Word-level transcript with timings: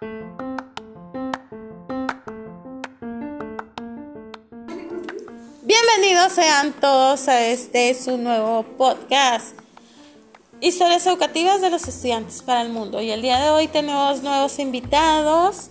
Bienvenidos 0.00 0.32
sean 6.32 6.72
todos 6.80 7.28
a 7.28 7.48
este 7.48 7.92
su 7.92 8.16
nuevo 8.16 8.62
podcast. 8.78 9.54
Historias 10.62 11.06
educativas 11.06 11.60
de 11.60 11.68
los 11.68 11.86
estudiantes 11.86 12.40
para 12.40 12.62
el 12.62 12.70
mundo. 12.70 13.02
Y 13.02 13.10
el 13.10 13.20
día 13.20 13.38
de 13.40 13.50
hoy 13.50 13.68
tenemos 13.68 14.22
nuevos 14.22 14.58
invitados. 14.58 15.68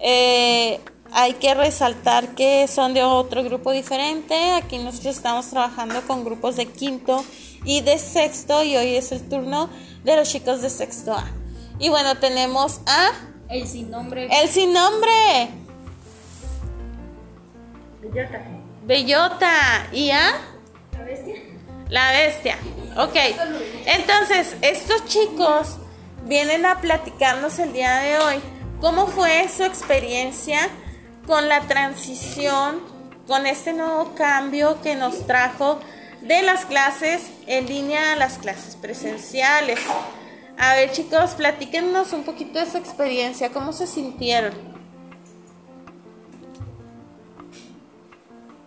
Eh, 0.00 0.80
hay 1.12 1.34
que 1.34 1.54
resaltar 1.54 2.34
que 2.34 2.66
son 2.66 2.94
de 2.94 3.04
otro 3.04 3.44
grupo 3.44 3.70
diferente. 3.70 4.54
Aquí 4.54 4.78
nosotros 4.78 5.14
estamos 5.14 5.46
trabajando 5.50 6.02
con 6.08 6.24
grupos 6.24 6.56
de 6.56 6.66
quinto 6.66 7.24
y 7.64 7.82
de 7.82 8.00
sexto 8.00 8.64
y 8.64 8.76
hoy 8.76 8.96
es 8.96 9.12
el 9.12 9.28
turno 9.28 9.70
de 10.02 10.16
los 10.16 10.28
chicos 10.28 10.62
de 10.62 10.70
sexto 10.70 11.12
A. 11.12 11.30
Y 11.78 11.90
bueno, 11.90 12.18
tenemos 12.18 12.80
a... 12.86 13.12
El 13.48 13.66
sin 13.66 13.90
nombre. 13.90 14.28
El 14.30 14.48
sin 14.48 14.72
nombre. 14.72 15.48
Bellota. 18.02 18.42
Bellota. 18.84 19.86
¿Y 19.92 20.10
a? 20.10 20.32
¿La 20.92 21.04
bestia? 21.04 21.34
La 21.88 22.12
bestia. 22.12 22.58
Ok. 22.96 23.16
Entonces, 23.86 24.56
estos 24.60 25.06
chicos 25.06 25.78
vienen 26.24 26.66
a 26.66 26.80
platicarnos 26.80 27.58
el 27.58 27.72
día 27.72 27.96
de 28.00 28.18
hoy 28.18 28.40
cómo 28.80 29.06
fue 29.06 29.48
su 29.48 29.64
experiencia 29.64 30.68
con 31.26 31.48
la 31.48 31.62
transición, 31.62 32.80
con 33.26 33.46
este 33.46 33.72
nuevo 33.72 34.14
cambio 34.14 34.80
que 34.82 34.94
nos 34.94 35.26
trajo 35.26 35.80
de 36.20 36.42
las 36.42 36.66
clases 36.66 37.22
en 37.46 37.66
línea 37.66 38.12
a 38.12 38.16
las 38.16 38.38
clases 38.38 38.76
presenciales. 38.76 39.78
A 40.60 40.74
ver 40.74 40.90
chicos, 40.90 41.34
platíquenos 41.34 42.12
un 42.12 42.24
poquito 42.24 42.58
de 42.58 42.68
su 42.68 42.78
experiencia, 42.78 43.50
cómo 43.50 43.72
se 43.72 43.86
sintieron. 43.86 44.52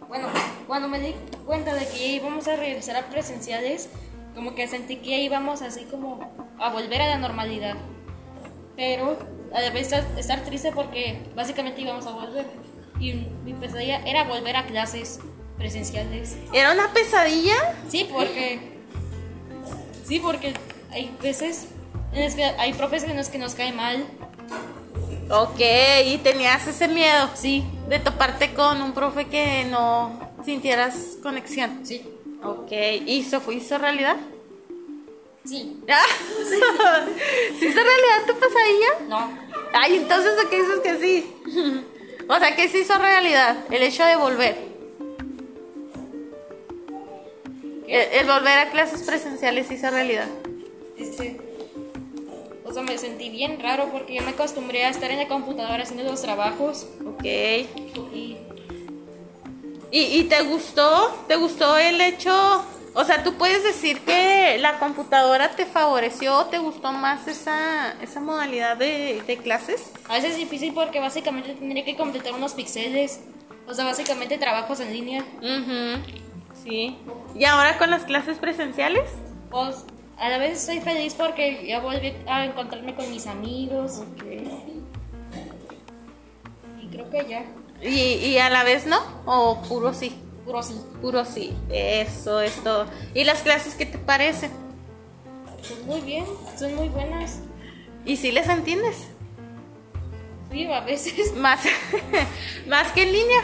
Bueno, 0.08 0.30
cuando 0.68 0.88
me 0.88 1.02
di 1.02 1.14
cuenta 1.46 1.76
de 1.76 1.86
que 1.86 2.08
íbamos 2.08 2.48
a 2.48 2.56
regresar 2.56 2.96
a 2.96 3.10
presenciales, 3.10 3.90
como 4.34 4.56
que 4.56 4.70
sentí 4.70 4.98
que 4.98 5.22
íbamos 5.22 5.62
así 5.62 5.84
como 5.84 6.32
a 6.60 6.70
volver 6.70 7.02
a 7.02 7.08
la 7.08 7.18
normalidad. 7.18 7.76
Pero 8.78 9.18
a 9.54 9.60
la 9.60 9.70
vez 9.72 9.92
estar, 9.92 10.46
triste 10.46 10.72
porque 10.72 11.22
básicamente 11.36 11.82
íbamos 11.82 12.06
a 12.08 12.12
volver. 12.12 12.46
Y 13.02 13.28
mi 13.44 13.54
pesadilla 13.54 14.02
era 14.06 14.24
volver 14.24 14.56
a 14.56 14.66
clases 14.66 15.20
presenciales. 15.58 16.38
¿Era 16.54 16.72
una 16.72 16.94
pesadilla? 16.94 17.76
Sí, 17.90 18.08
porque. 18.10 18.80
Sí, 20.06 20.20
porque 20.20 20.54
hay 20.92 21.14
veces 21.22 21.68
hay 22.58 22.74
profes 22.74 23.04
en 23.04 23.16
los 23.18 23.30
que 23.30 23.38
nos 23.38 23.56
cae 23.56 23.72
mal. 23.72 24.06
Ok, 25.30 25.60
y 26.06 26.18
tenías 26.18 26.68
ese 26.68 26.88
miedo 26.90 27.30
Sí, 27.36 27.64
de 27.88 28.00
toparte 28.00 28.54
con 28.54 28.82
un 28.82 28.92
profe 28.94 29.28
que 29.28 29.64
no 29.66 30.20
sintieras 30.44 30.96
conexión. 31.24 31.80
sí, 31.86 32.06
Ok, 32.44 32.72
¿y 33.06 33.24
se 33.24 33.40
fue, 33.40 33.56
hizo 33.56 33.78
realidad? 33.78 34.18
sí. 35.46 35.80
Ah, 35.90 36.04
¿Sí 37.60 37.66
hizo 37.66 37.80
realidad 37.80 38.26
tu 38.28 38.34
pesadilla? 38.34 38.90
No, 39.08 39.30
Ay, 39.74 39.96
entonces 39.98 40.34
¿a 40.46 40.50
qué 40.50 40.58
dices 40.62 40.80
que 40.84 40.98
sí? 41.00 41.86
O 42.28 42.40
sea, 42.40 42.56
que 42.56 42.70
sí 42.70 42.80
hizo 42.80 42.98
realidad 42.98 43.58
el 43.72 43.82
hecho 43.84 44.06
de 44.06 44.16
volver. 44.16 44.56
El, 47.88 48.20
el 48.20 48.26
volver 48.28 48.58
a 48.58 48.70
clases 48.72 49.02
presenciales 49.04 49.70
hizo 49.72 49.90
realidad. 49.90 50.28
es 50.98 51.16
que. 51.18 51.51
O 52.72 52.74
sea, 52.74 52.84
me 52.84 52.98
sentí 52.98 53.30
bien 53.30 53.60
raro 53.60 53.90
porque 53.92 54.16
yo 54.16 54.22
me 54.22 54.30
acostumbré 54.30 54.86
a 54.86 54.90
estar 54.90 55.12
en 55.12 55.18
la 55.20 55.28
computadora 55.28 55.84
haciendo 55.84 56.10
los 56.10 56.22
trabajos. 56.22 56.88
Ok. 57.06 57.26
Y 57.26 58.38
¿Y, 59.92 60.00
y 60.00 60.24
te 60.24 60.42
gustó? 60.44 61.14
¿Te 61.28 61.36
gustó 61.36 61.78
el 61.78 62.00
hecho? 62.00 62.64
O 62.94 63.04
sea, 63.04 63.24
tú 63.24 63.34
puedes 63.34 63.62
decir 63.66 64.00
que 64.00 64.58
la 64.58 64.80
computadora 64.80 65.52
te 65.52 65.66
favoreció, 65.66 66.46
¿te 66.46 66.60
gustó 66.60 66.94
más 66.94 67.28
esa, 67.28 67.94
esa 68.02 68.22
modalidad 68.22 68.78
de, 68.78 69.22
de 69.28 69.38
clases? 69.38 69.92
a 70.08 70.14
veces 70.14 70.32
es 70.32 70.38
difícil 70.38 70.74
porque 70.74 71.02
básicamente 71.02 71.54
tendría 71.54 71.84
que 71.84 71.98
completar 71.98 72.34
unos 72.34 72.54
píxeles. 72.54 73.20
O 73.68 73.74
sea, 73.74 73.84
básicamente 73.84 74.38
trabajos 74.38 74.80
en 74.80 74.94
línea. 74.94 75.26
Mhm. 75.42 76.04
Sí. 76.64 76.98
¿Y 77.36 77.44
ahora 77.44 77.78
con 77.78 77.90
las 77.90 78.04
clases 78.04 78.38
presenciales? 78.38 79.10
Pues 79.50 79.84
a 80.18 80.30
la 80.30 80.38
vez 80.38 80.60
estoy 80.60 80.80
feliz 80.82 81.14
porque 81.16 81.66
ya 81.68 81.80
volví 81.80 82.14
a 82.28 82.46
encontrarme 82.46 82.96
con 82.96 83.10
mis 83.12 83.28
amigos. 83.28 84.02
Y 86.82 86.88
creo 86.88 87.10
que 87.10 87.26
ya. 87.28 87.46
¿Y, 87.82 87.90
y 88.28 88.38
a 88.38 88.50
la 88.50 88.64
vez 88.64 88.86
no? 88.86 89.00
¿O 89.26 89.62
puro 89.64 89.94
sí? 89.94 90.16
Puro 90.46 90.62
sí. 90.64 90.76
Puro 91.02 91.26
sí. 91.26 91.54
Eso 91.72 92.42
es 92.42 92.56
todo. 92.64 92.86
¿Y 93.14 93.24
las 93.24 93.42
clases 93.42 93.76
qué 93.76 93.86
te 93.86 93.98
parecen? 93.98 94.52
Pues 95.68 95.84
muy 95.86 96.02
bien, 96.02 96.26
son 96.58 96.76
muy 96.76 96.90
buenas. 96.90 97.40
¿Y 98.06 98.18
si 98.18 98.32
les 98.32 98.48
entiendes? 98.50 99.08
Sí, 100.52 100.66
a 100.66 100.82
veces. 100.82 101.34
Más, 101.36 101.62
más 102.68 102.92
que 102.92 103.04
en 103.04 103.12
línea. 103.14 103.42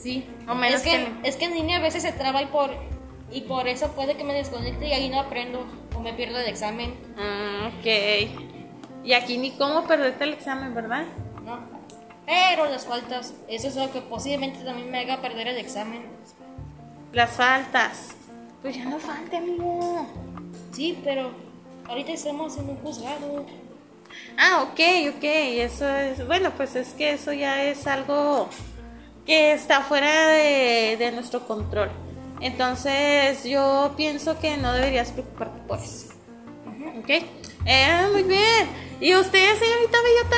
Sí. 0.00 0.24
O 0.48 0.54
menos 0.54 0.80
es, 0.80 0.82
que, 0.82 0.90
que 0.90 0.96
en- 1.04 1.20
es 1.24 1.36
que 1.36 1.44
en 1.46 1.54
línea 1.54 1.78
a 1.78 1.80
veces 1.82 2.02
se 2.02 2.12
traba 2.12 2.42
y 2.42 2.46
por, 2.46 2.70
y 3.32 3.42
por 3.42 3.68
eso 3.68 3.92
puede 3.92 4.16
que 4.16 4.24
me 4.24 4.34
desconecte 4.34 4.88
y 4.88 4.92
ahí 4.92 5.08
no 5.08 5.20
aprendo 5.20 5.66
o 5.94 6.00
me 6.00 6.12
pierdo 6.12 6.38
el 6.38 6.46
examen. 6.46 6.94
Ah, 7.18 7.70
ok. 7.78 9.04
Y 9.04 9.12
aquí 9.12 9.38
ni 9.38 9.52
cómo 9.52 9.86
perderte 9.86 10.24
el 10.24 10.32
examen, 10.32 10.74
¿verdad? 10.74 11.04
¿no? 11.44 11.58
Pero 12.26 12.66
las 12.66 12.86
faltas, 12.86 13.34
eso 13.48 13.68
es 13.68 13.76
lo 13.76 13.92
que 13.92 14.00
posiblemente 14.00 14.64
también 14.64 14.90
me 14.90 14.98
haga 14.98 15.20
perder 15.20 15.46
el 15.48 15.58
examen. 15.58 16.02
Las 17.12 17.30
faltas. 17.30 18.16
Pues 18.62 18.76
ya 18.76 18.84
no 18.84 18.98
falte, 18.98 19.36
amigo. 19.36 20.06
Sí, 20.72 20.98
pero 21.04 21.30
ahorita 21.88 22.12
estamos 22.12 22.56
en 22.58 22.68
un 22.70 22.76
juzgado. 22.78 23.46
Ah, 24.36 24.62
ok, 24.64 25.14
ok. 25.16 25.22
Eso 25.22 25.88
es. 25.88 26.26
Bueno, 26.26 26.50
pues 26.56 26.74
es 26.74 26.94
que 26.94 27.12
eso 27.12 27.32
ya 27.32 27.62
es 27.62 27.86
algo 27.86 28.48
que 29.24 29.52
está 29.52 29.82
fuera 29.82 30.28
de, 30.28 30.96
de 30.98 31.12
nuestro 31.12 31.46
control. 31.46 31.90
Entonces, 32.40 33.44
yo 33.44 33.94
pienso 33.96 34.38
que 34.38 34.56
no 34.56 34.72
deberías 34.72 35.10
preocuparte 35.12 35.60
por 35.66 35.78
eso. 35.78 36.08
Ok. 36.98 37.08
Eh, 37.66 38.08
muy 38.12 38.22
bien. 38.22 38.68
¿Y 39.00 39.14
usted, 39.14 39.54
señorita 39.56 39.98
Bellota? 40.02 40.36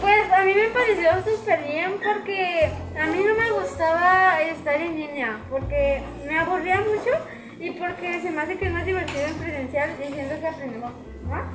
Pues 0.00 0.30
a 0.32 0.42
mí 0.44 0.54
me 0.54 0.68
pareció 0.68 1.10
súper 1.24 1.64
bien 1.64 1.94
porque 1.94 2.70
a 2.98 3.06
mí 3.06 3.24
no 3.24 3.34
me 3.34 3.50
gustaba 3.50 4.40
estar 4.42 4.80
en 4.80 4.96
línea 4.96 5.40
porque 5.50 6.02
me 6.26 6.38
aburría 6.38 6.80
mucho 6.80 7.10
y 7.58 7.70
porque 7.72 8.20
se 8.22 8.30
me 8.30 8.42
hace 8.42 8.56
que 8.58 8.66
es 8.66 8.72
más 8.72 8.86
divertido 8.86 9.22
en 9.26 9.34
presencial 9.34 9.90
diciendo 9.98 10.34
que 10.40 10.46
aprendemos 10.46 10.92
más. 11.26 11.52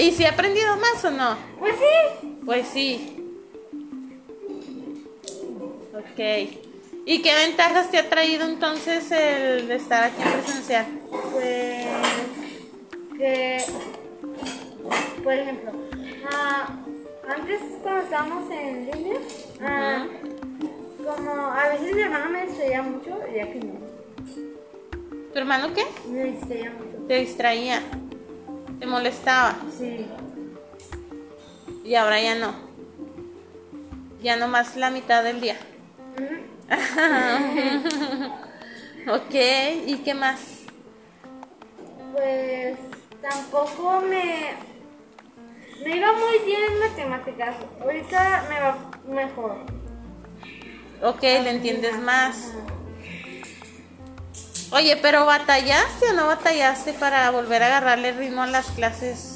¿Y 0.00 0.10
si 0.12 0.24
ha 0.24 0.30
aprendido 0.30 0.76
más 0.78 1.04
o 1.04 1.10
no? 1.10 1.36
Pues 1.58 1.74
sí, 1.76 2.38
Pues 2.44 2.68
sí. 2.68 3.20
Ok. 5.94 6.63
¿Y 7.06 7.20
qué 7.22 7.34
ventajas 7.34 7.90
te 7.90 7.98
ha 7.98 8.08
traído 8.08 8.46
entonces 8.46 9.10
el 9.12 9.68
de 9.68 9.76
estar 9.76 10.04
aquí 10.04 10.22
en 10.22 10.32
presencial? 10.32 10.86
pues 11.32 11.86
que, 13.18 13.58
por 15.22 15.32
ejemplo, 15.32 15.72
ah, 16.32 16.68
antes 17.28 17.60
cuando 17.82 18.02
estábamos 18.02 18.50
en 18.50 18.90
línea, 18.90 19.18
ah, 19.60 20.06
como 21.04 21.30
a 21.52 21.68
veces 21.68 21.94
mi 21.94 22.02
hermano 22.02 22.30
me 22.30 22.46
distraía 22.46 22.82
mucho, 22.82 23.18
ya 23.34 23.52
que 23.52 23.60
no, 23.60 23.74
¿Tu 25.32 25.38
hermano 25.38 25.74
qué? 25.74 25.84
me 26.08 26.24
distraía 26.24 26.70
mucho. 26.70 27.06
Te 27.06 27.14
distraía. 27.18 27.82
Te 28.78 28.86
molestaba. 28.86 29.56
Sí. 29.76 30.06
Y 31.84 31.94
ahora 31.96 32.20
ya 32.20 32.34
no. 32.36 32.54
Ya 34.22 34.36
no 34.36 34.48
más 34.48 34.76
la 34.76 34.90
mitad 34.90 35.22
del 35.22 35.40
día. 35.40 35.56
ok. 39.08 39.34
¿Y 39.86 39.96
qué 40.04 40.14
más? 40.14 40.40
Pues 42.12 42.78
tampoco 43.20 44.00
me, 44.00 44.54
me 45.84 45.96
iba 45.96 46.12
muy 46.12 46.38
bien 46.46 46.62
en 46.72 46.80
matemáticas. 46.80 47.56
Ahorita 47.80 48.44
me 48.48 48.60
va 48.60 48.76
mejor. 49.08 49.56
Ok, 51.02 51.22
le 51.22 51.50
entiendes 51.50 51.98
más. 51.98 52.52
Oye, 54.70 54.96
pero 54.96 55.26
¿batallaste 55.26 56.10
o 56.10 56.12
no 56.14 56.26
batallaste 56.26 56.94
para 56.94 57.30
volver 57.30 57.62
a 57.62 57.66
agarrarle 57.66 58.12
ritmo 58.12 58.42
a 58.42 58.46
las 58.46 58.70
clases? 58.70 59.33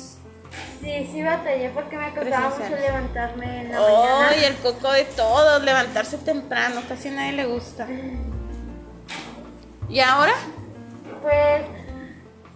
Sí, 0.88 1.06
sí 1.12 1.22
batallé 1.22 1.68
porque 1.70 1.98
me 1.98 2.14
costaba 2.14 2.48
mucho 2.48 2.76
levantarme 2.76 3.60
en 3.60 3.72
la 3.72 3.78
¡Ay, 3.78 3.94
mañana. 4.30 4.46
el 4.46 4.56
coco 4.56 4.90
de 4.90 5.04
todos! 5.04 5.62
Levantarse 5.62 6.16
temprano, 6.16 6.80
casi 6.88 7.08
a 7.08 7.12
nadie 7.12 7.32
le 7.32 7.44
gusta. 7.44 7.86
¿Y 9.86 10.00
ahora? 10.00 10.32
Pues 11.20 11.62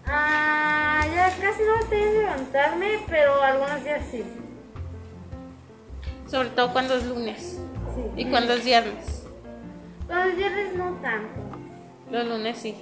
ah, 0.07 1.05
ya 1.15 1.27
casi 1.29 1.63
no 1.63 1.75
batallé 1.83 2.09
en 2.09 2.15
levantarme, 2.23 2.89
pero 3.07 3.43
algunos 3.43 3.85
días 3.85 4.01
sí. 4.11 4.25
Sobre 6.31 6.49
todo 6.51 6.73
cuando 6.73 6.95
es 6.97 7.05
lunes 7.05 7.59
Sí. 7.95 8.03
y 8.17 8.31
cuando 8.31 8.55
es 8.55 8.65
viernes. 8.65 9.25
Los 10.09 10.37
viernes 10.37 10.75
no 10.75 10.91
tanto. 11.03 11.41
Los 12.11 12.27
lunes 12.27 12.57
sí. 12.57 12.77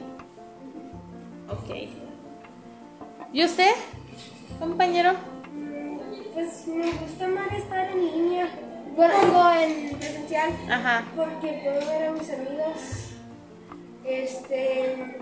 Ok. 1.49 1.70
¿Y 3.32 3.44
usted, 3.44 3.73
compañero? 4.61 5.14
Pues 6.40 6.66
me 6.69 6.90
gusta 6.92 7.28
más 7.28 7.52
estar 7.52 7.90
en 7.90 8.00
línea. 8.00 8.48
Bueno, 8.96 9.12
digo 9.20 9.50
en 9.60 9.98
presencial. 9.98 10.50
Ajá. 10.70 11.04
Porque 11.14 11.60
puedo 11.62 11.87
ver 11.87 12.04
a 12.04 12.12
mis 12.12 12.31
amigos. 12.31 13.10
Este. 14.06 15.19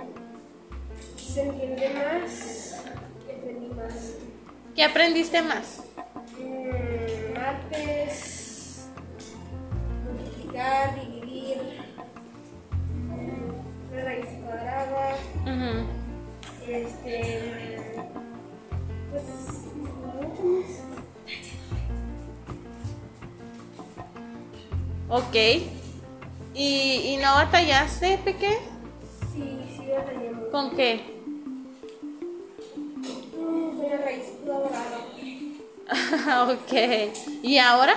Se 1.16 1.42
entiende 1.42 1.90
más. 1.90 2.84
Más. 3.74 4.14
¿Qué 4.76 4.84
aprendiste 4.84 5.42
más? 5.42 5.82
Mm, 6.38 7.34
mates. 7.34 8.86
Multiplicar, 10.04 10.94
dividir. 11.00 11.58
mm, 12.92 13.92
La 13.96 14.04
raíz 14.04 14.26
cuadrada. 14.44 15.16
Ujú. 15.42 16.70
Este. 16.70 17.96
Pues. 19.10 19.47
Ok. 25.08 25.34
¿Y, 26.54 27.12
y 27.14 27.16
no 27.18 27.34
batallaste, 27.34 28.18
Peque? 28.24 28.58
Sí, 29.32 29.58
sí, 29.76 29.84
batallé 29.90 30.50
¿Con 30.50 30.70
qué? 30.76 31.00
Mm, 33.36 33.80
La 33.82 33.96
raíz 33.98 34.24
cuadrada. 34.44 34.98
ok. 36.52 36.72
¿Y 37.42 37.58
ahora? 37.58 37.94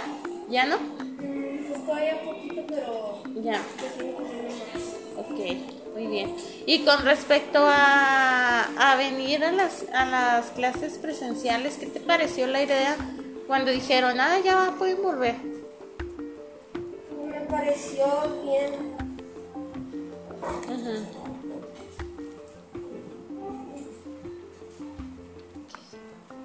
¿Ya 0.49 0.65
no? 0.65 0.77
Mm, 0.77 1.67
Pues 1.69 1.85
todavía 1.85 2.21
poquito, 2.23 2.63
pero. 2.67 3.23
Ya. 3.41 3.61
Pues 3.77 3.95
más. 3.97 5.25
Ok, 5.25 5.39
muy 5.95 6.07
bien. 6.07 6.35
Y 6.65 6.79
con 6.85 7.03
respecto 7.03 7.59
a, 7.67 8.63
a 8.77 8.95
venir 8.95 9.43
a 9.43 9.51
las, 9.51 9.85
a 9.93 10.05
las 10.05 10.51
clases 10.51 10.97
presenciales, 10.97 11.75
¿qué 11.77 11.87
te 11.87 11.99
pareció 11.99 12.47
la 12.47 12.61
idea 12.63 12.95
cuando 13.47 13.71
dijeron, 13.71 14.19
ah, 14.19 14.37
ya 14.43 14.55
va, 14.55 14.75
pueden 14.77 15.01
volver? 15.01 15.35
Pareció 17.51 18.05
bien. 18.45 18.95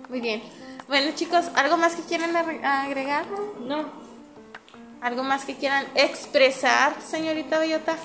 Muy 0.08 0.20
bien. 0.20 0.42
Bueno, 0.88 1.12
chicos, 1.14 1.46
¿algo 1.54 1.76
más 1.76 1.94
que 1.94 2.02
quieran 2.02 2.34
agregar? 2.34 3.24
No. 3.60 3.84
¿Algo 5.00 5.22
más 5.22 5.44
que 5.44 5.54
quieran 5.54 5.86
expresar, 5.94 7.00
señorita 7.00 7.60
Bellota? 7.60 7.96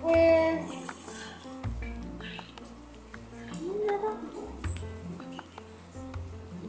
Pues. 0.00 0.64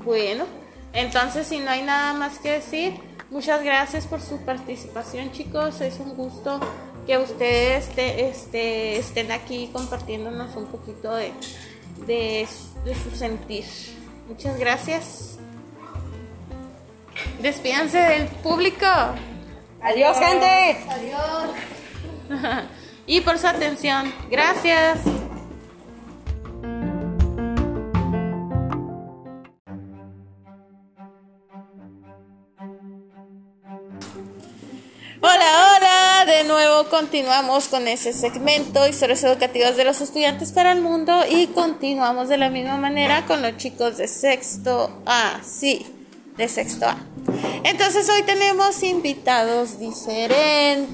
Bueno, 0.04 0.46
entonces 0.94 1.48
si 1.48 1.60
no 1.60 1.72
hay 1.72 1.84
nada 1.84 2.14
más 2.14 2.40
que 2.40 2.52
decir, 2.52 3.00
muchas 3.30 3.64
gracias 3.64 4.06
por 4.06 4.22
su 4.22 4.40
participación 4.46 5.32
chicos, 5.32 5.82
es 5.82 6.00
un 6.00 6.16
gusto 6.16 6.60
que 7.06 7.18
ustedes 7.18 7.88
este, 7.88 8.30
este, 8.30 8.98
estén 8.98 9.32
aquí 9.32 9.70
compartiéndonos 9.74 10.56
un 10.56 10.68
poquito 10.68 11.16
de, 11.16 11.32
de, 12.06 12.48
de 12.86 12.96
su 12.96 13.12
sentir. 13.16 13.66
Muchas 14.28 14.58
gracias. 14.60 15.38
Despídanse 17.42 17.98
del 17.98 18.28
público 18.28 18.86
Adiós, 19.84 20.18
gente. 20.20 20.78
Adiós. 20.90 21.50
y 23.08 23.22
por 23.22 23.38
su 23.40 23.48
atención. 23.48 24.14
Gracias. 24.30 25.00
Hola, 35.24 35.76
hola, 35.78 36.26
de 36.26 36.46
nuevo 36.46 36.90
continuamos 36.90 37.68
con 37.68 37.88
ese 37.88 38.12
segmento, 38.12 38.88
historias 38.88 39.24
educativas 39.24 39.78
de 39.78 39.84
los 39.84 40.02
estudiantes 40.02 40.52
para 40.52 40.72
el 40.72 40.82
mundo 40.82 41.14
y 41.30 41.46
continuamos 41.46 42.28
de 42.28 42.38
la 42.38 42.50
misma 42.50 42.78
manera 42.78 43.28
con 43.28 43.44
los 43.44 43.56
chicos 43.58 43.98
de 43.98 44.08
sexto 44.08 45.04
A, 45.06 45.40
sí, 45.44 45.86
de 46.38 46.48
sexto 46.48 46.88
A. 46.88 46.98
Entonces 47.64 48.10
hoy 48.10 48.24
tenemos 48.24 48.82
invitados 48.82 49.78
diferentes, 49.78 50.90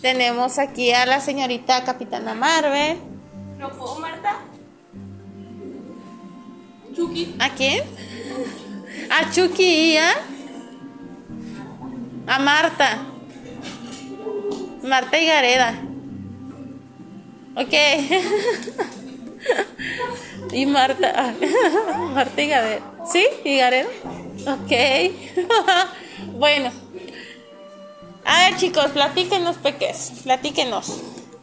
tenemos 0.00 0.58
aquí 0.58 0.90
a 0.92 1.04
la 1.04 1.20
señorita 1.20 1.84
Capitana 1.84 2.32
Marvel, 2.32 2.96
¿No 3.58 3.68
puedo, 3.70 3.98
Marta? 3.98 4.38
Chucky. 6.96 7.36
¿a 7.38 7.50
quién? 7.50 7.82
A 9.10 9.30
Chucky 9.30 9.92
y 9.92 9.98
a... 9.98 10.37
A 12.28 12.38
Marta. 12.38 12.98
Marta 14.82 15.18
y 15.18 15.26
Gareda. 15.26 15.80
Ok. 17.56 17.72
y 20.52 20.66
Marta. 20.66 21.34
Marta 22.14 22.42
y 22.42 22.48
Gareda. 22.48 22.80
¿Sí? 23.10 23.26
¿Y 23.44 23.56
Gareda? 23.56 23.88
Ok. 24.46 24.72
bueno. 26.38 26.70
A 28.26 28.50
ver 28.50 28.58
chicos, 28.58 28.90
platíquenos 28.90 29.56
peques. 29.56 30.12
Platíquenos. 30.22 31.00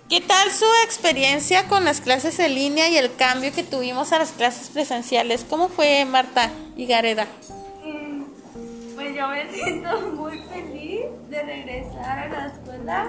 ¿Qué 0.08 0.22
tal 0.22 0.52
su 0.52 0.66
experiencia 0.84 1.68
con 1.68 1.84
las 1.84 2.00
clases 2.00 2.38
en 2.38 2.54
línea 2.54 2.90
y 2.90 2.98
el 2.98 3.16
cambio 3.16 3.52
que 3.52 3.64
tuvimos 3.64 4.12
a 4.14 4.20
las 4.20 4.34
clases 4.34 4.70
presenciales? 4.70 5.44
¿Cómo 5.50 5.68
fue 5.68 6.06
Marta 6.06 6.52
y 6.78 6.86
Gareda? 6.86 7.26
Yo 9.16 9.30
me 9.30 9.50
siento 9.50 10.02
muy 10.12 10.40
feliz 10.40 11.06
de 11.30 11.42
regresar 11.42 12.20
a 12.20 12.28
la 12.28 12.48
escuela, 12.48 13.08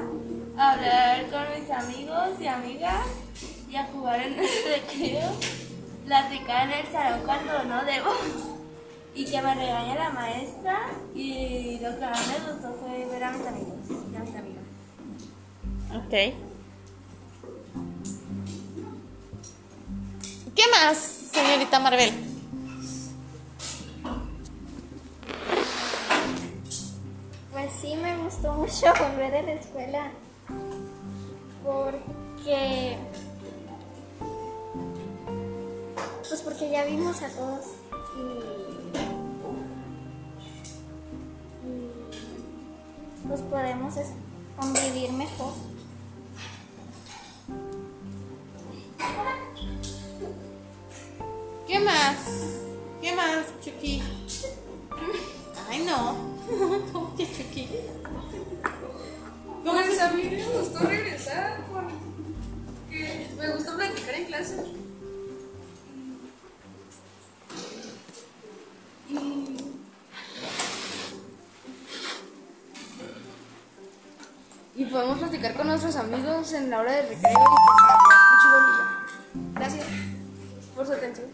a 0.57 0.73
hablar 0.73 1.27
con 1.31 1.61
mis 1.61 1.69
amigos 1.69 2.41
y 2.41 2.47
amigas 2.47 3.07
y 3.69 3.75
a 3.75 3.87
jugar 3.87 4.21
en 4.21 4.35
el 4.39 4.49
recreo, 4.69 5.33
platicar 6.05 6.71
en 6.71 6.79
el 6.79 6.93
salón 6.93 7.23
cuando 7.25 7.65
no 7.65 7.85
debo 7.85 8.13
y 9.17 9.25
que 9.25 9.43
me 9.43 9.53
regañe 9.53 9.97
la 9.97 10.11
maestra 10.11 10.91
y 11.13 11.81
lo 11.81 11.99
que 11.99 12.07
más 12.07 12.29
me 12.29 12.53
gustó 12.53 12.77
fue 12.81 13.05
ver 13.07 13.25
a 13.25 13.33
mis 13.33 13.45
amigos 13.45 13.77
y 14.13 14.17
a 14.17 14.21
mis 14.21 14.37
amigas. 14.37 14.65
Ok. 15.93 16.11
¿Qué 20.55 20.63
más, 20.71 20.99
señorita 21.33 21.81
Marvel? 21.81 22.26
Gustó 28.47 28.53
mucho 28.53 28.87
volver 29.05 29.35
a 29.35 29.43
la 29.43 29.53
escuela 29.53 30.11
porque 31.65 32.97
pues 36.29 36.43
porque 36.43 36.71
ya 36.71 36.85
vimos 36.85 37.23
a 37.23 37.29
todos 37.29 37.67
y, 38.17 38.21
y, 41.67 41.91
pues 43.27 43.41
podemos 43.43 43.95
convivir 44.57 45.13
mejor. 45.13 45.53
Podemos 74.97 75.19
platicar 75.19 75.53
con 75.53 75.67
nuestros 75.67 75.95
amigos 75.97 76.55
en 76.55 76.71
la 76.71 76.81
hora 76.81 76.93
de 76.93 77.03
recreo 77.03 77.39
y. 79.35 79.55
Gracias 79.55 79.85
por 80.75 80.87
su 80.87 80.93
atención. 80.95 81.27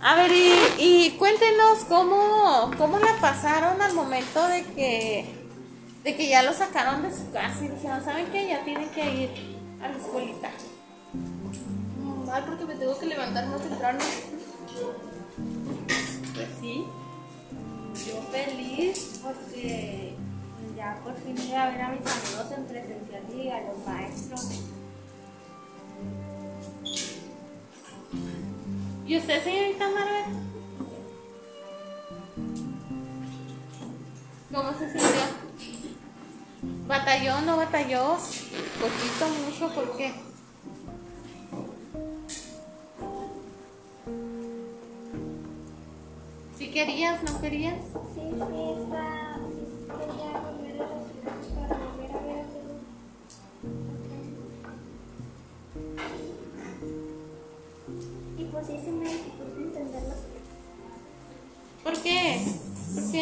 A 0.00 0.14
ver, 0.14 0.32
y, 0.32 0.54
y 0.78 1.10
cuéntenos 1.18 1.84
cómo, 1.90 2.70
cómo 2.78 2.98
la 2.98 3.20
pasaron 3.20 3.82
al 3.82 3.92
momento 3.92 4.48
de 4.48 4.64
que, 4.64 5.46
de 6.04 6.16
que 6.16 6.26
ya 6.26 6.42
lo 6.42 6.54
sacaron 6.54 7.02
de 7.02 7.14
su 7.14 7.30
casa 7.30 7.62
y 7.62 7.68
dijeron, 7.68 8.02
¿saben 8.02 8.28
qué? 8.32 8.48
Ya 8.48 8.64
tienen 8.64 8.88
que 8.88 9.14
ir 9.14 9.30
a 9.82 9.88
la 9.88 9.96
escuelita. 9.98 10.48
mal 12.26 12.44
porque 12.46 12.64
me 12.64 12.76
tengo 12.76 12.98
que 12.98 13.04
levantar 13.04 13.46
más 13.48 13.60
temprano. 13.60 13.98
Pues 16.34 16.48
sí. 16.62 16.86
Feliz 18.36 19.20
porque 19.22 20.14
ya 20.76 21.00
por 21.02 21.16
fin 21.16 21.34
voy 21.34 21.52
a 21.54 21.70
ver 21.70 21.80
a 21.80 21.88
mis 21.88 22.00
amigos 22.00 22.52
en 22.54 22.66
presencial 22.66 23.22
y 23.34 23.48
a 23.48 23.62
los 23.62 23.86
maestros. 23.86 24.60
¿Y 29.06 29.16
usted, 29.16 29.42
señorita 29.42 29.88
Marvel? 29.88 30.24
¿Cómo 34.52 34.78
se 34.78 34.90
sintió? 34.90 35.22
¿Batalló 36.86 37.40
no 37.40 37.56
batalló? 37.56 38.18
Poquito, 38.78 39.28
mucho, 39.46 39.74
¿por 39.74 39.96
qué? 39.96 40.12
¿Si 46.58 46.70
querías, 46.70 47.22
no 47.22 47.40
querías? 47.40 47.95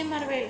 ¿Por 0.05 0.19
qué, 0.21 0.27
Marvel? 0.27 0.49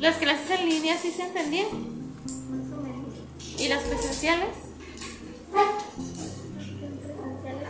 ¿Las 0.00 0.16
clases 0.16 0.50
en 0.60 0.68
línea 0.68 0.96
sí 0.96 1.10
se 1.10 1.22
entendían? 1.24 1.66
Más 1.66 2.78
o 2.78 2.82
menos. 2.82 3.14
¿Y 3.58 3.68
las 3.68 3.82
presenciales? 3.82 4.48
En 5.52 6.96
presenciales. 6.96 7.68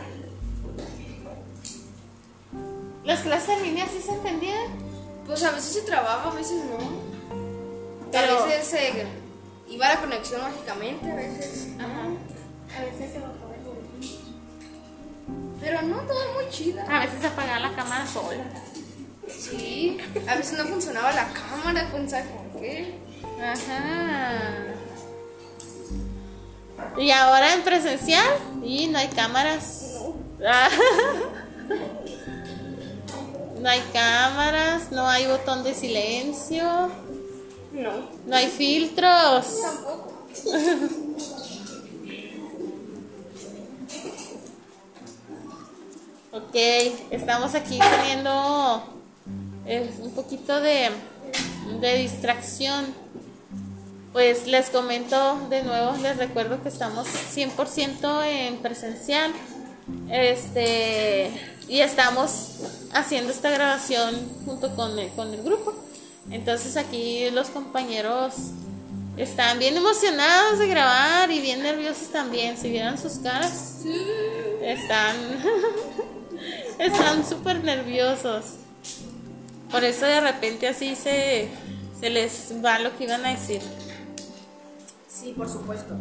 ¿Las 3.03 3.19
clases 3.21 3.49
en 3.57 3.63
línea 3.63 3.87
sí 3.87 4.01
se 4.05 4.11
entendían? 4.11 4.67
Pues 5.25 5.43
a 5.43 5.51
veces 5.51 5.73
se 5.73 5.81
trababa, 5.81 6.31
a 6.31 6.35
veces 6.35 6.63
no. 6.65 6.77
Pero- 8.11 8.39
A 8.43 8.45
veces 8.45 8.67
se 8.67 9.05
iba 9.69 9.89
la 9.89 9.99
conexión 10.01 10.41
mágicamente, 10.41 11.11
a 11.11 11.15
veces. 11.15 11.69
Ajá. 11.79 12.03
A 12.77 12.83
veces 12.85 13.11
se 13.13 13.19
volumen. 13.19 13.48
Pero 15.59 15.81
no, 15.81 15.97
todo 16.01 16.33
muy 16.35 16.49
chida. 16.49 16.85
A 16.89 17.05
veces 17.05 17.23
apagaba 17.25 17.59
la 17.59 17.75
cámara 17.75 18.07
sola. 18.07 18.43
Sí, 19.27 19.97
a 20.27 20.35
veces 20.35 20.57
no 20.57 20.65
funcionaba 20.65 21.11
la 21.11 21.27
cámara, 21.31 21.87
¿sabe 22.07 22.23
por 22.51 22.61
qué? 22.61 22.95
Ajá. 23.41 24.39
Y 26.97 27.11
ahora 27.11 27.53
en 27.53 27.61
presencial, 27.63 28.25
y 28.63 28.87
no 28.87 28.97
hay 28.99 29.07
cámaras. 29.09 29.85
Ah. 30.45 30.69
No 33.59 33.67
hay 33.69 33.81
cámaras, 33.91 34.91
no 34.91 35.07
hay 35.07 35.27
botón 35.27 35.63
de 35.63 35.73
silencio, 35.73 36.63
No. 37.73 37.91
no 38.25 38.35
hay 38.35 38.47
filtros. 38.47 39.61
Tampoco. 39.61 40.13
Ok, 46.31 46.53
estamos 47.09 47.55
aquí 47.55 47.79
teniendo 47.79 48.83
eh, 49.65 49.91
un 49.99 50.11
poquito 50.11 50.61
de, 50.61 50.91
de 51.81 51.95
distracción. 51.97 52.85
Pues 54.13 54.45
les 54.45 54.69
comento 54.69 55.39
de 55.49 55.63
nuevo, 55.63 55.97
les 55.97 56.17
recuerdo 56.17 56.61
que 56.61 56.69
estamos 56.69 57.07
100% 57.07 58.25
en 58.25 58.57
presencial. 58.57 59.33
Este, 60.07 61.31
y 61.67 61.79
estamos 61.79 62.59
haciendo 62.93 63.31
esta 63.31 63.49
grabación 63.49 64.15
junto 64.45 64.75
con 64.75 64.99
el, 64.99 65.09
con 65.13 65.33
el 65.33 65.41
grupo. 65.41 65.73
Entonces 66.29 66.77
aquí 66.77 67.27
los 67.31 67.49
compañeros 67.49 68.35
están 69.17 69.57
bien 69.57 69.75
emocionados 69.75 70.59
de 70.59 70.67
grabar 70.67 71.31
y 71.31 71.39
bien 71.39 71.63
nerviosos 71.63 72.09
también. 72.09 72.55
Si 72.55 72.69
vieran 72.69 72.99
sus 72.99 73.13
caras, 73.13 73.83
están 74.61 75.15
están 76.79 77.27
súper 77.27 77.63
nerviosos. 77.63 78.55
Por 79.69 79.83
eso 79.83 80.05
de 80.05 80.21
repente 80.21 80.67
así 80.67 80.95
se, 80.95 81.49
se 81.99 82.09
les 82.09 82.53
va 82.63 82.79
lo 82.79 82.97
que 82.97 83.03
iban 83.03 83.23
a 83.25 83.29
decir. 83.29 83.61
Sí, 85.07 85.33
por 85.37 85.47
supuesto. 85.47 85.93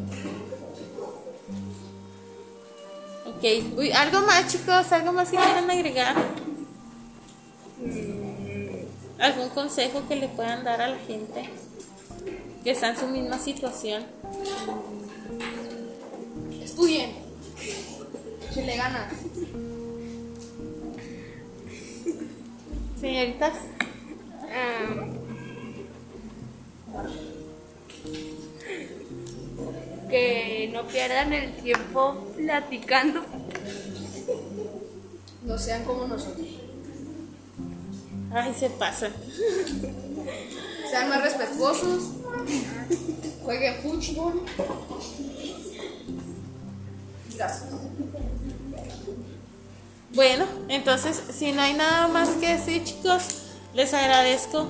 Ok, 3.26 3.44
Uy, 3.76 3.92
algo 3.92 4.20
más 4.23 4.50
chicos, 4.50 4.90
algo 4.92 5.12
más 5.12 5.28
que 5.30 5.37
quieran 5.37 5.70
agregar. 5.70 6.16
¿Algún 9.18 9.49
consejo 9.50 10.02
que 10.08 10.16
le 10.16 10.28
puedan 10.28 10.64
dar 10.64 10.80
a 10.80 10.88
la 10.88 10.99
gente 10.99 11.50
que 12.62 12.70
está 12.70 12.90
en 12.90 12.97
su 12.97 13.06
misma 13.08 13.38
situación? 13.38 14.06
Estudien. 16.62 17.12
Le 18.56 18.76
ganas. 18.76 19.12
Señoritas, 23.00 23.52
Que 30.09 30.71
no 30.73 30.85
pierdan 30.88 31.33
el 31.33 31.52
tiempo 31.57 32.33
platicando. 32.35 33.23
No 35.45 35.59
sean 35.59 35.85
como 35.85 36.07
nosotros. 36.07 36.47
ay, 38.33 38.55
se 38.59 38.71
pasan. 38.71 39.12
Sean 40.90 41.09
más 41.11 41.23
respetuosos. 41.23 42.11
Jueguen 43.43 43.75
fútbol. 43.83 44.43
Gracias. 47.37 47.69
Bueno, 50.14 50.47
entonces, 50.69 51.23
si 51.33 51.52
no 51.52 51.61
hay 51.62 51.75
nada 51.75 52.09
más 52.09 52.31
que 52.31 52.57
decir, 52.57 52.77
les 53.75 53.94
agradezco 53.94 54.66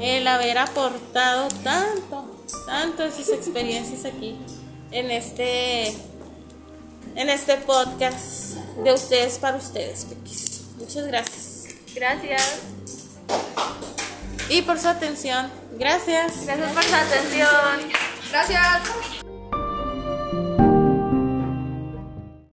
el 0.00 0.26
haber 0.26 0.58
aportado 0.58 1.48
tanto, 1.62 2.42
tanto 2.66 3.02
de 3.02 3.12
sus 3.12 3.28
experiencias 3.30 4.04
aquí 4.04 4.36
en 4.90 5.10
este, 5.10 5.88
en 7.14 7.28
este 7.28 7.56
podcast 7.58 8.56
de 8.82 8.92
ustedes 8.92 9.38
para 9.38 9.56
ustedes, 9.56 10.04
Pequis. 10.04 10.62
Muchas 10.78 11.06
gracias. 11.06 11.64
Gracias. 11.94 12.60
Y 14.48 14.62
por 14.62 14.78
su 14.78 14.88
atención. 14.88 15.50
Gracias. 15.78 16.46
Gracias 16.46 16.72
por 16.72 16.84
su 16.84 16.94
atención. 16.94 17.90
Gracias. 18.30 19.25